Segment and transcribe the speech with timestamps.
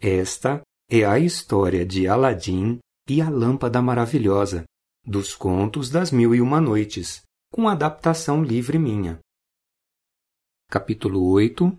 [0.00, 2.78] Esta é a história de Aladim
[3.10, 4.62] e a Lâmpada Maravilhosa,
[5.04, 7.22] dos Contos das Mil e Uma Noites,
[7.52, 9.18] com adaptação livre minha.
[10.70, 11.74] Capítulo 8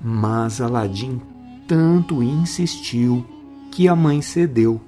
[0.00, 1.20] Mas Aladim
[1.68, 3.37] tanto insistiu
[3.70, 4.80] que a mãe cedeu.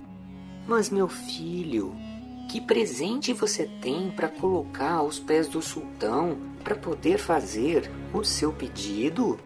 [0.67, 1.95] Mas, meu filho,
[2.49, 8.53] que presente você tem para colocar aos pés do sultão para poder fazer o seu
[8.53, 9.39] pedido?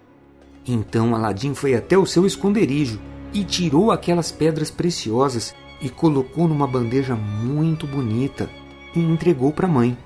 [0.67, 2.99] Então Aladim foi até o seu esconderijo
[3.33, 8.49] e tirou aquelas pedras preciosas e colocou numa bandeja muito bonita
[8.95, 9.99] e entregou para a mãe.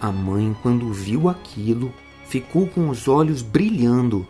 [0.00, 1.92] A mãe, quando viu aquilo,
[2.26, 4.26] ficou com os olhos brilhando.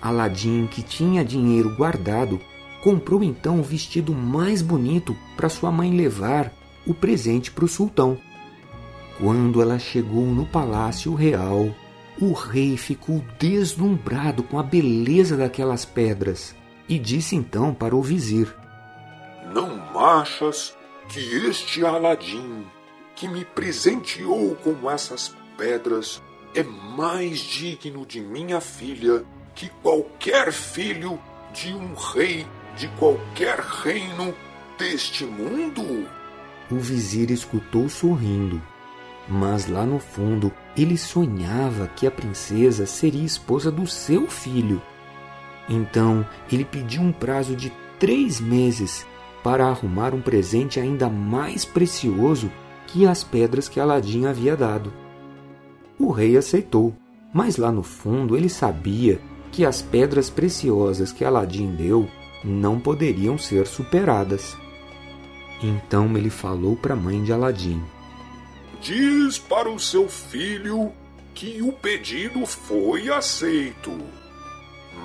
[0.00, 2.40] Aladim, que tinha dinheiro guardado,
[2.84, 6.52] comprou então o vestido mais bonito para sua mãe levar
[6.86, 8.18] o presente para o sultão.
[9.18, 11.74] Quando ela chegou no palácio real,
[12.20, 16.54] o rei ficou deslumbrado com a beleza daquelas pedras
[16.86, 18.54] e disse então para o vizir:
[19.50, 20.76] Não achas
[21.08, 22.66] que este Aladim,
[23.16, 26.22] que me presenteou com essas pedras,
[26.54, 31.18] é mais digno de minha filha que qualquer filho
[31.54, 32.44] de um rei
[32.76, 34.34] de qualquer reino
[34.78, 36.06] deste mundo?
[36.70, 38.60] O vizir escutou sorrindo,
[39.28, 44.82] mas lá no fundo ele sonhava que a princesa seria esposa do seu filho.
[45.68, 49.06] Então ele pediu um prazo de três meses
[49.42, 52.50] para arrumar um presente ainda mais precioso
[52.86, 54.92] que as pedras que Aladim havia dado.
[55.98, 56.94] O rei aceitou,
[57.32, 59.20] mas lá no fundo ele sabia
[59.52, 62.08] que as pedras preciosas que Aladim deu
[62.44, 64.56] não poderiam ser superadas.
[65.62, 67.82] Então ele falou para a mãe de Aladim:
[68.82, 70.92] Diz para o seu filho
[71.34, 73.98] que o pedido foi aceito,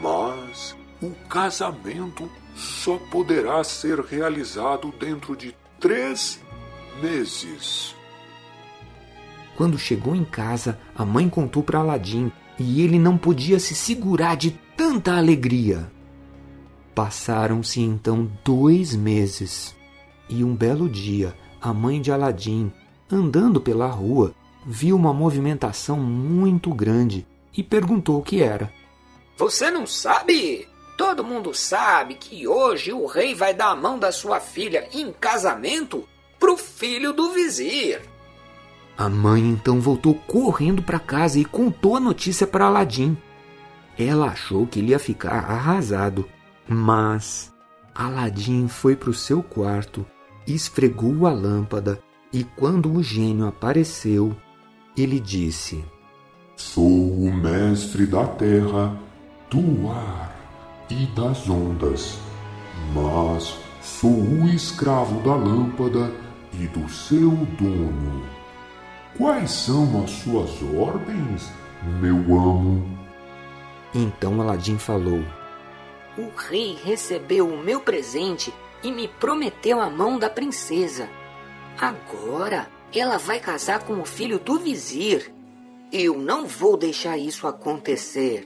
[0.01, 6.41] mas o casamento só poderá ser realizado dentro de três
[7.01, 7.95] meses.
[9.55, 14.35] Quando chegou em casa, a mãe contou para Aladim e ele não podia se segurar
[14.35, 15.89] de tanta alegria.
[16.99, 19.73] Passaram-se então dois meses,
[20.27, 22.73] e um belo dia a mãe de Aladim,
[23.09, 28.69] andando pela rua, viu uma movimentação muito grande e perguntou o que era.
[29.37, 30.67] Você não sabe?
[30.97, 35.13] Todo mundo sabe que hoje o rei vai dar a mão da sua filha em
[35.13, 36.05] casamento
[36.37, 38.01] pro filho do vizir.
[38.97, 43.17] A mãe então voltou correndo para casa e contou a notícia para Aladim.
[43.97, 46.27] Ela achou que ele ia ficar arrasado,
[46.69, 47.51] mas
[47.95, 50.05] Aladim foi para o seu quarto,
[50.47, 51.99] esfregou a lâmpada
[52.31, 54.35] e quando o gênio apareceu,
[54.95, 55.83] ele disse:
[56.55, 58.95] Sou o mestre da terra,
[59.49, 60.35] do ar
[60.89, 62.19] e das ondas,
[62.93, 66.11] mas sou o escravo da lâmpada
[66.53, 68.23] e do seu dono.
[69.17, 71.51] Quais são as suas ordens,
[71.99, 72.87] meu amo?
[73.93, 75.23] Então Aladim falou:
[76.19, 78.53] O rei recebeu o meu presente
[78.83, 81.09] e me prometeu a mão da princesa.
[81.79, 85.33] Agora ela vai casar com o filho do vizir.
[85.93, 88.45] Eu não vou deixar isso acontecer.